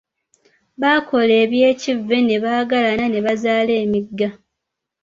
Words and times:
Baakola 0.81 1.33
eby’ekivve 1.43 2.17
ne 2.21 2.35
baagalana 2.43 3.05
ne 3.09 3.19
bazaala 3.25 3.73
emigga. 3.83 4.29